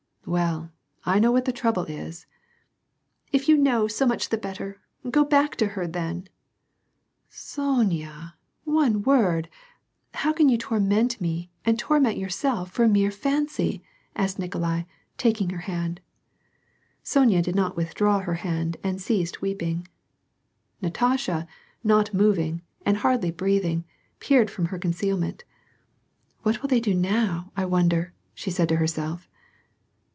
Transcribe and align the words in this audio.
"Well, 0.41 0.71
I 1.03 1.19
know 1.19 1.31
what 1.31 1.43
the 1.45 1.51
trouble 1.51 1.83
is." 1.85 2.19
*•' 2.21 2.25
If 3.33 3.49
you 3.49 3.57
know, 3.57 3.87
so 3.89 4.05
much 4.05 4.29
the 4.29 4.37
better; 4.37 4.79
go 5.09 5.25
back 5.25 5.57
to 5.57 5.69
her, 5.69 5.87
then."" 5.87 6.29
So 7.29 7.63
o 7.63 7.79
onya! 7.81 8.35
one 8.63 9.01
word! 9.01 9.49
How 10.13 10.31
can 10.31 10.47
you 10.47 10.57
torment 10.59 11.19
me, 11.19 11.51
and 11.65 11.77
torment 11.77 12.17
yourself 12.17 12.71
for 12.71 12.85
a 12.85 12.87
mere 12.87 13.11
fancy!" 13.11 13.83
asked 14.15 14.39
Nikolai, 14.39 14.83
taking 15.17 15.49
her 15.49 15.61
hand. 15.61 15.99
Sonya 17.03 17.41
did 17.41 17.55
not 17.55 17.75
withdraw 17.75 18.19
her 18.19 18.35
hand 18.35 18.77
and 18.83 19.01
ceased 19.01 19.41
weeping. 19.41 19.85
Natasha, 20.83 21.45
not 21.83 22.13
moving, 22.13 22.61
and 22.85 22.97
hardly 22.97 23.31
breathing, 23.31 23.83
peered 24.21 24.49
from 24.51 24.67
^her 24.67 24.79
concealment." 24.79 25.43
What 26.43 26.61
will 26.61 26.69
they 26.69 26.79
do 26.79 26.93
now, 26.93 27.51
I 27.57 27.65
wonder," 27.65 28.13
she 28.35 28.51
said 28.51 28.69
to 28.69 28.77
herself. 28.77 29.27